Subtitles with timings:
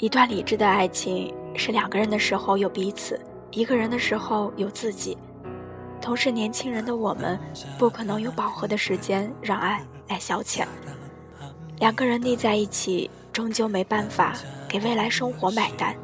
[0.00, 3.20] 一段理智的爱情是两个人的时候有彼此，
[3.50, 5.14] 一个人的时候有自己。
[6.00, 7.38] 同是年轻人的我们，
[7.78, 10.64] 不可能有饱和的时间让爱来消遣。
[11.80, 14.34] 两个人腻在一起，终究没办法
[14.66, 15.94] 给未来生活买单。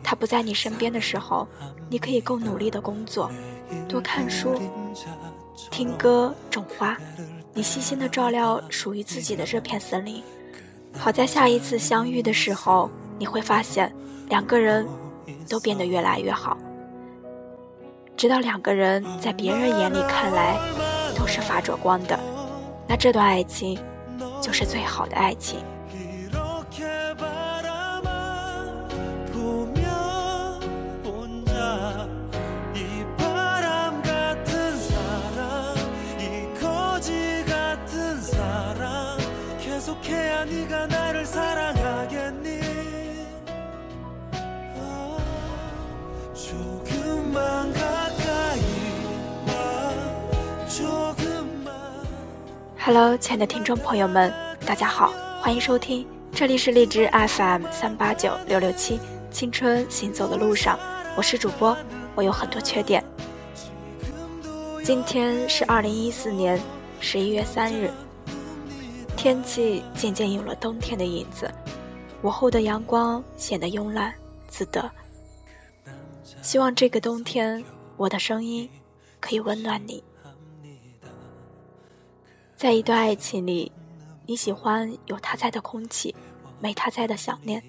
[0.00, 1.48] 他不在你身边的时候，
[1.90, 3.28] 你可以更努力的工作，
[3.88, 4.54] 多看书、
[5.72, 6.96] 听歌、种花。
[7.52, 10.22] 你细心的照料属于自己的这片森林。
[10.96, 12.88] 好在下一次相遇的时候。
[13.18, 13.94] 你会发现，
[14.28, 14.86] 两个人
[15.48, 16.56] 都变得越来越好，
[18.16, 20.58] 直到两个人在别人眼里看来
[21.16, 22.18] 都是发着光的，
[22.88, 23.78] 那这段爱情
[24.40, 25.60] 就是最好的爱情。
[52.86, 54.30] Hello，亲爱的听众朋友们，
[54.66, 60.78] 大家好，欢迎收听，这里是荔枝 FM 三八九六六七，青春行走的路上，
[61.16, 61.74] 我是主播，
[62.14, 63.02] 我有很多缺点。
[64.84, 66.60] 今天是二零一四年
[67.00, 67.90] 十一月三日，
[69.16, 71.50] 天气渐渐有了冬天的影子，
[72.20, 74.12] 午后的阳光显得慵懒
[74.46, 74.90] 自得。
[76.42, 77.64] 希望这个冬天，
[77.96, 78.68] 我的声音
[79.20, 80.04] 可以温暖你。
[82.64, 83.70] 在一段爱情里，
[84.24, 86.16] 你喜欢有他在的空气，
[86.60, 87.62] 没他在的想念。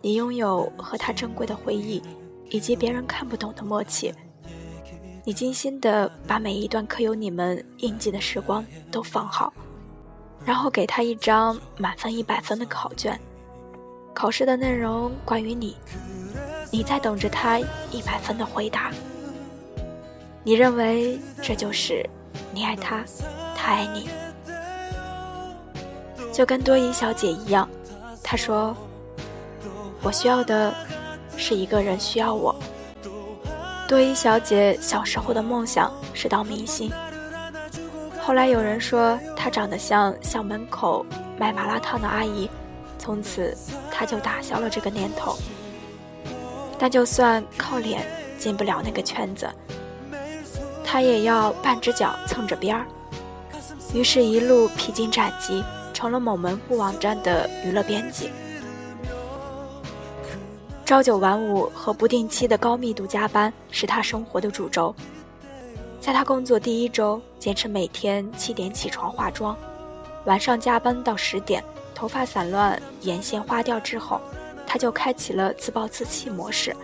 [0.00, 2.02] 你拥有和他珍贵的回忆，
[2.48, 4.14] 以及别人看不懂的默契。
[5.26, 9.52] 你精心的把每一段刻有你们印记的时光都放好，
[10.42, 13.20] 然后给他一张满分一百分的考卷。
[14.14, 15.76] 考试的内容关于你，
[16.72, 18.90] 你在等着他一百分的回答。
[20.42, 22.08] 你认为这就是
[22.54, 23.04] 你爱他？
[23.68, 24.08] 爱你，
[26.32, 27.68] 就跟多怡小姐一样。
[28.22, 28.74] 她说
[30.00, 30.72] ：“我需要的
[31.36, 32.56] 是一个人需要我。”
[33.86, 36.90] 多怡小姐小时候的梦想是当明星。
[38.22, 41.04] 后来有人说她长得像校门口
[41.38, 42.48] 卖麻辣烫的阿姨，
[42.98, 43.54] 从此
[43.92, 45.36] 她就打消了这个念头。
[46.78, 48.06] 但就算靠脸
[48.38, 49.46] 进不了那个圈子，
[50.82, 52.86] 她也要半只脚蹭着边儿。
[53.94, 58.30] 于是，一路披荆斩棘，成了某门户网站的娱乐编辑。
[60.84, 64.94] 朝九晚五和不定期的高密度加班是他生活的主轴。
[66.00, 69.56] 在他工作第一周，坚持每天七点起床化妆，
[70.26, 74.20] 晚上加班到十点，头发散乱、眼线花掉之后，
[74.66, 76.76] 他就开启了自暴自弃模式，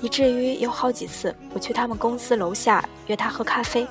[0.00, 3.86] 以至于有好几次我去他们公司楼下约他喝咖啡。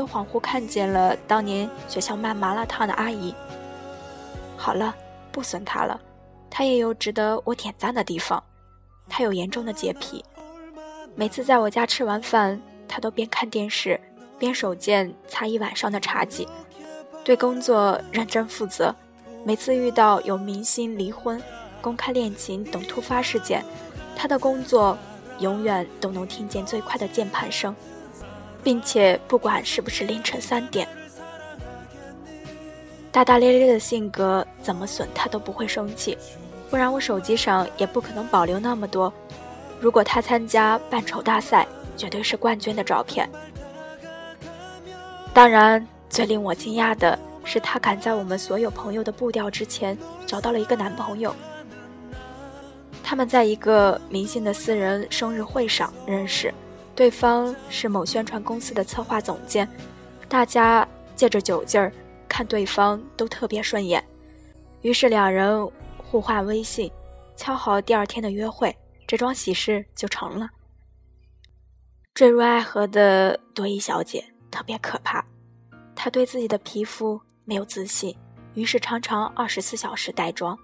[0.00, 3.34] 都恍惚看见了当年学校卖麻辣烫的阿姨。
[4.56, 4.94] 好了，
[5.30, 6.00] 不损他了，
[6.48, 8.42] 他也有值得我点赞的地方。
[9.10, 10.24] 他有严重的洁癖，
[11.14, 12.58] 每次在我家吃完饭，
[12.88, 14.00] 他都边看电视
[14.38, 16.48] 边手贱擦一晚上的茶几。
[17.22, 18.96] 对工作认真负责，
[19.44, 21.38] 每次遇到有明星离婚、
[21.82, 23.62] 公开恋情等突发事件，
[24.16, 24.96] 他的工作
[25.40, 27.76] 永远都能听见最快的键盘声。
[28.62, 30.86] 并且不管是不是凌晨三点，
[33.10, 36.16] 大大咧咧的性格怎么损他都不会生气，
[36.68, 39.12] 不然我手机上也不可能保留那么多。
[39.80, 41.66] 如果他参加扮丑大赛，
[41.96, 43.28] 绝对是冠军的照片。
[45.32, 49.96] 当然，最令我惊讶的是，他赶在我们所有朋友的步调之前
[50.26, 51.34] 找到了一个男朋友。
[53.02, 56.52] 他们在一个明星的私人生日会上认识。
[57.00, 59.66] 对方是某宣传公司的策划总监，
[60.28, 61.90] 大家借着酒劲儿
[62.28, 64.06] 看对方都特别顺眼，
[64.82, 65.66] 于是两人
[65.96, 66.92] 互换微信，
[67.34, 68.76] 敲好第二天的约会，
[69.06, 70.50] 这桩喜事就成了。
[72.12, 75.24] 坠入爱河的多伊小姐特别可怕，
[75.96, 78.14] 她对自己的皮肤没有自信，
[78.52, 80.54] 于是常常二十四小时带妆。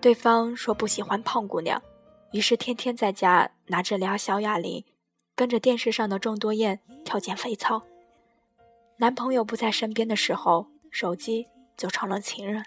[0.00, 1.82] 对方说不喜欢胖姑娘，
[2.32, 4.82] 于是天天在家拿着俩小哑铃。
[5.36, 7.82] 跟着电视上的众多燕跳减肥操，
[8.98, 12.64] 男朋友不在身边的时候，手机就成了情人。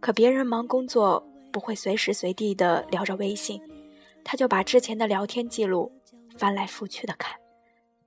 [0.00, 3.62] 可别人忙工作，不会随时随地的聊着微信，
[4.24, 5.92] 他就把之前的聊天记录
[6.36, 7.36] 翻来覆去的看。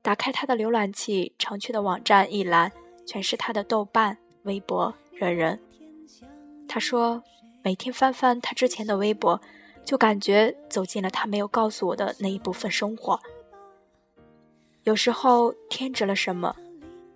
[0.02, 2.72] 打开他的浏览器，常去的网站一栏
[3.06, 5.58] 全是他的豆瓣、微博、人人。
[6.68, 7.24] 他说
[7.64, 9.40] ：“每天翻翻他之前的微博，
[9.86, 13.18] 就感觉走进了他没有告诉我的那一部分生活。
[14.86, 16.56] 有时候添置了什么，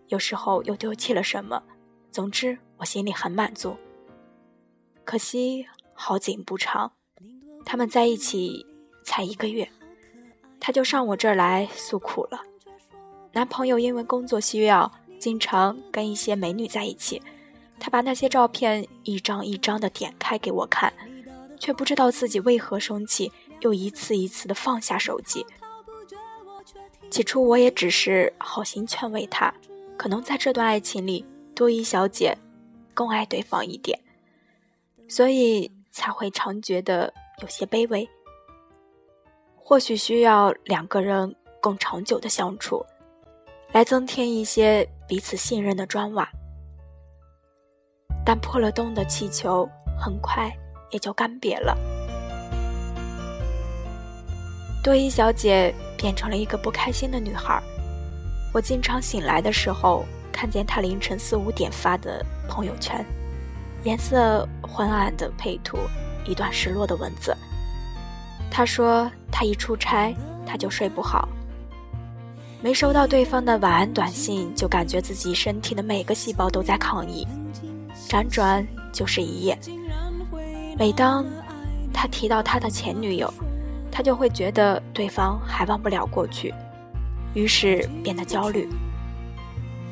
[0.08, 1.62] 有时候又丢弃了什么，
[2.12, 3.78] 总之我心里很满足。
[5.06, 6.92] 可惜好景不长，
[7.64, 8.66] 他们在一起
[9.04, 9.70] 才一个月，
[10.60, 12.42] 他就上我这儿来诉苦了。
[13.34, 17.22] 男朋友因为工作需要，经常跟一些美女在一起。
[17.80, 20.92] 他把那些照片一张一张的点开给我看，
[21.60, 25.46] 却不知道自己为何生气，又一次一次的放下手机。
[27.10, 29.54] 起初我也只是好心劝慰他，
[29.98, 31.26] 可能在这段爱情里，
[31.56, 32.38] 多依小姐
[32.94, 34.00] 更爱对方一点，
[35.08, 38.08] 所以才会常觉得有些卑微。
[39.56, 42.86] 或许需要两个人更长久的相处，
[43.72, 46.30] 来增添一些彼此信任的砖瓦。
[48.26, 49.68] 但破了洞的气球
[50.00, 50.52] 很快
[50.92, 51.76] 也就干瘪了。
[54.84, 57.62] 多伊小姐变成了一个不开心的女孩。
[58.54, 63.06] 我经常醒来的时候，看见她凌晨四五点发的朋友圈，
[63.84, 65.78] 颜色昏暗的配图，
[66.26, 67.36] 一段失落的文字。
[68.50, 70.16] 她说她一出差，
[70.48, 71.28] 她就睡不好，
[72.62, 77.28] 没收到对方的晚安短信，就感觉自己身体的每个细胞都在抗议。
[78.08, 79.60] 辗转就是一夜。
[80.78, 81.26] 每当
[81.94, 83.32] 他提到他的前女友，
[83.92, 86.54] 他就会觉得对方还忘不了过去，
[87.34, 88.68] 于是变得焦虑。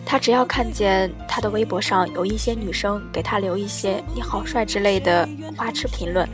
[0.05, 5.27] 他只要看见他的微博上有一些女生给他留一些“你好帅”之类的
[5.57, 6.27] 花痴评论，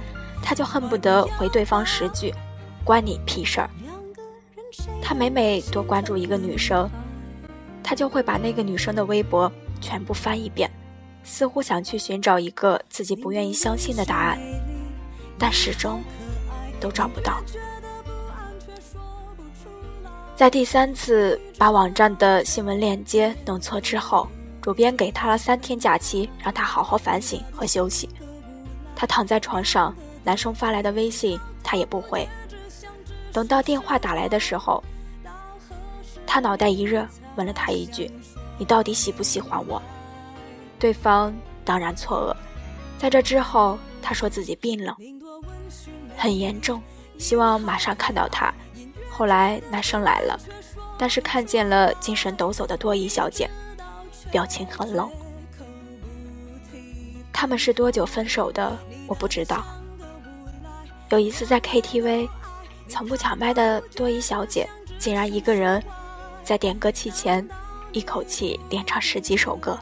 [0.44, 2.32] 他就恨不得回对方十句
[2.86, 3.70] ：“关你屁事儿。”
[5.02, 6.90] 他每每多关注一个女生，
[7.84, 9.52] 他就会把那个女生的微博
[9.82, 10.70] 全部翻一遍。
[11.24, 14.38] 似乎想去寻找一个自己不愿意相信的答案，
[15.40, 16.04] 但始终
[16.84, 17.42] 都找不到。
[20.36, 24.28] 在第三次把网站的新闻链接弄错之后，
[24.62, 28.10] 主编给他了三天假期，让他好好反省和休息。
[28.96, 29.96] 他躺在床上，
[30.26, 32.28] 男生发来的微信他也不回。
[33.32, 34.84] 等到电话打来的时候，
[36.28, 37.08] 他脑袋一热，
[37.38, 38.12] 问了他一句
[38.60, 39.82] ：“你到底喜不喜欢我？”
[40.78, 41.34] 对方
[41.64, 44.98] 当然错愕，在这之后，他说自己病了，
[46.24, 46.82] 很严重，
[47.18, 48.50] 希望马上看到他。
[49.10, 50.40] 后来男生来了，
[50.98, 53.50] 但是看见了精神抖擞的多伊小姐，
[54.32, 55.12] 表情很冷。
[57.34, 58.74] 他们是多久分手的？
[59.06, 59.66] 我不知道。
[61.10, 62.30] 有一次在 KTV，
[62.88, 64.66] 从不抢麦的多伊小姐
[64.98, 65.84] 竟然一个人
[66.42, 67.46] 在点歌器前
[67.92, 69.78] 一口气连唱十几首歌。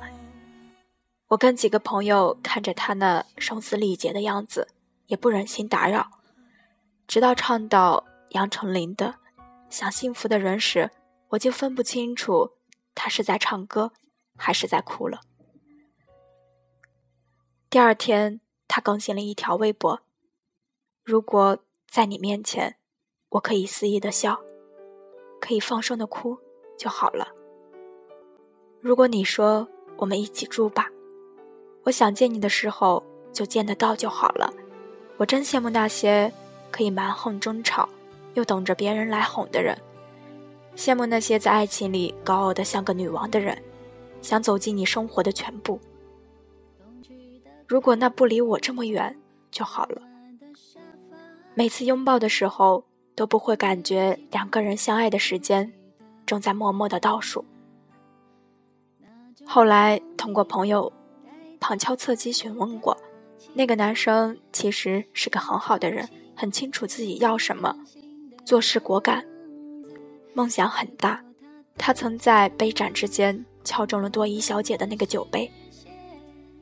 [1.28, 4.70] 我跟几个朋友看着他那声嘶力竭的样子，
[5.06, 6.10] 也不忍心打扰。
[7.12, 9.08] 直到唱到杨丞琳的
[9.70, 10.90] 《想幸福的人》时，
[11.28, 12.52] 我就分不清楚
[12.96, 13.92] 他是在唱歌
[14.38, 15.20] 还是在哭了。
[17.70, 20.00] 第二天，他更新了一条微博
[21.04, 22.78] ：“如果在你面前，
[23.32, 24.40] 我可以肆意的笑，
[25.42, 26.38] 可以放声的哭
[26.78, 27.28] 就好了。
[28.80, 29.68] 如果你说
[29.98, 30.88] 我们一起住吧。”
[31.84, 34.54] 我想见你的时候就见得到就好了。
[35.18, 36.32] 我真羡慕那些
[36.72, 37.88] 可以蛮横争吵，
[38.34, 39.76] 又等着别人来哄的人；
[40.76, 43.62] 羡慕那些在爱情里高傲的像个女王的人，
[44.22, 45.80] 想走进你生活的全部。
[47.68, 49.16] 如果那不离我这么远
[49.52, 50.02] 就好了。
[51.54, 55.72] 每次拥抱的时候，都不会感觉两个人相爱的时间
[56.26, 57.46] 正在默默的倒数。
[59.46, 60.92] 后来通过朋友。
[61.64, 62.98] 旁敲侧击询问过，
[63.54, 66.10] 那个男生其实是个很好的人，
[66.42, 67.72] 很清楚自己要什么，
[68.44, 69.24] 做事果敢，
[70.34, 71.24] 梦想很大。
[71.78, 75.48] 他曾在杯盏之间敲中了多伊小姐的那个酒杯，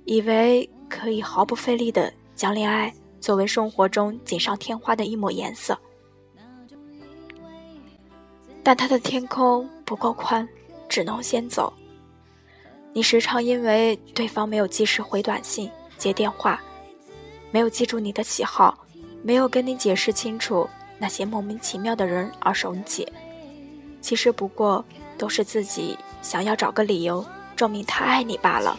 [0.03, 5.79] 以为可以毫不费力地将恋爱作为生活中锦上添花的一抹颜色，
[8.61, 10.45] 但他的天空不够宽，
[10.89, 11.71] 只能先走。
[12.91, 16.61] 你时常因为对方没有及时回短信、接电话，
[17.49, 18.77] 没有记住你的喜好，
[19.23, 23.07] 没有跟你解释清楚那些莫名其妙的人而生气。
[24.01, 24.83] 其实不过
[25.17, 28.77] 都是自己想要找个理由证明他爱你罢了。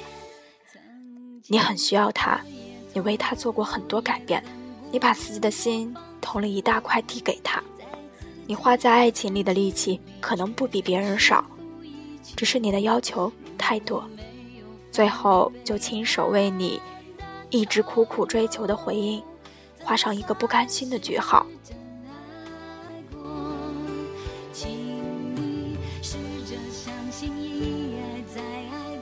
[1.49, 2.41] 你很需要他，
[2.93, 4.43] 你为他做过很多改变，
[4.91, 7.63] 你把自己的心投了一大块递给他，
[8.47, 11.45] 你花在爱情里的力气可能不比别人少，
[12.37, 13.31] 只是你的要求。
[13.63, 14.03] 太多，
[14.91, 16.81] 最后就亲手为你
[17.51, 19.23] 一直苦苦追求的回应，
[19.83, 21.47] 画上一个不甘心的句号。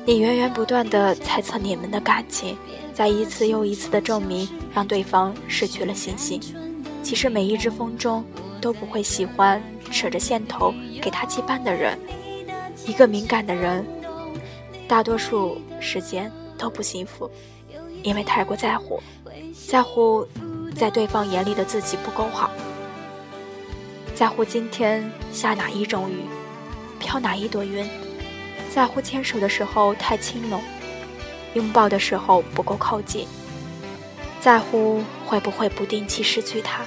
[0.05, 2.57] 你源源不断的猜测你们的感情，
[2.95, 6.41] 在一次又一次的证明，让对方失去了信心。
[7.03, 8.25] 其实每一只风筝
[8.59, 11.99] 都不会喜欢扯着线头给他系绊的人。
[12.87, 13.85] 一个敏感的人，
[14.89, 17.31] 大多数时间都不幸福，
[18.03, 18.99] 因为太过在乎，
[19.67, 20.27] 在乎
[20.79, 22.51] 在对方眼里的自己不够好，
[24.15, 26.21] 在乎今天下哪一种雨，
[27.01, 27.85] 飘哪一朵云。
[28.71, 30.63] 在乎牵手的时候太轻拢，
[31.55, 33.27] 拥抱的时候不够靠近，
[34.41, 36.85] 在乎会不会不定期失去他。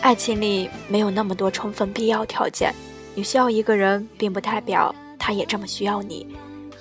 [0.00, 2.74] 爱情里没有那么多充分必要条件，
[3.14, 6.26] 你需要一个人，并不代表他也这么需要你。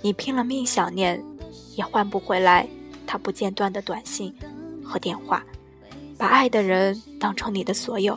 [0.01, 1.23] 你拼了命想念，
[1.75, 2.67] 也换不回来
[3.09, 4.31] 他不间断的短信
[4.85, 5.43] 和电话。
[6.15, 8.15] 把爱的人当成你的所有，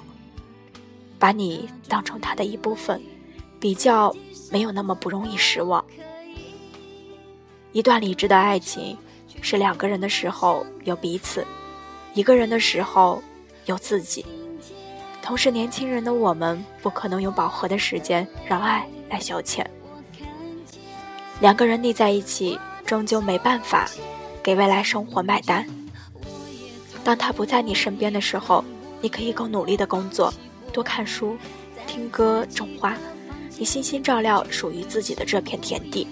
[1.18, 3.00] 把你当成他的一部分。
[3.58, 4.12] 比较
[4.50, 5.84] 没有那么不容易失望。
[7.70, 8.98] 一段理智的爱情，
[9.40, 11.46] 是两个人的时候有彼此，
[12.12, 13.22] 一个人的时候
[13.66, 14.26] 有自己。
[15.22, 19.64] 同时，年轻人的我们不可能有饱和的时间让爱来消遣。
[21.38, 23.88] 两个人腻在一起，终究没办法
[24.42, 25.66] 给未来生活买单。
[27.04, 28.64] 当他不在你身边的时候，
[29.00, 30.32] 你可以更努力的工作，
[30.72, 31.36] 多看书，
[31.86, 32.96] 听歌，种花。
[33.58, 36.06] 你细心照料属于自己的这片田地，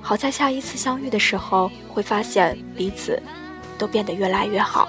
[0.00, 3.22] 好在下一次相遇的时候，会发现彼此
[3.78, 4.88] 都变得越来越好。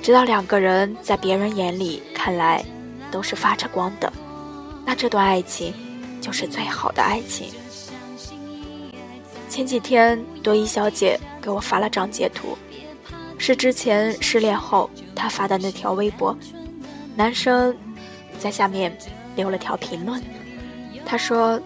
[0.00, 2.64] 直到两个人在别人眼里看来
[3.10, 4.12] 都是发着光的，
[4.84, 5.74] 那这段爱情
[6.20, 7.48] 就是最好的爱情。
[9.54, 12.58] 前几天多依小姐给我发了张截图，
[13.38, 16.36] 是之前失恋后她发的那条微博，
[17.14, 17.72] 男生
[18.36, 18.92] 在下面
[19.36, 20.20] 留了条评论。
[21.06, 21.60] 他说：“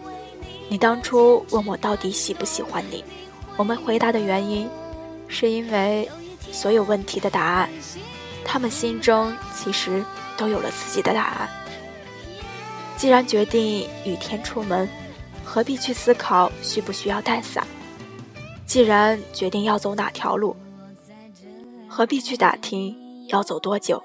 [0.68, 3.02] 你当初问我到底喜不喜欢你，
[3.56, 4.68] 我们回答的原因，
[5.26, 6.06] 是因为
[6.52, 7.70] 所有问题的答案，
[8.44, 10.04] 他们心中其实
[10.36, 11.48] 都有了自己的答案。
[12.98, 14.86] 既然决定雨天出门，
[15.42, 17.66] 何必去思考需不需要带伞？
[18.68, 20.54] 既然决定要走哪条路，
[21.88, 22.94] 何必去打听
[23.28, 24.00] 要走多久？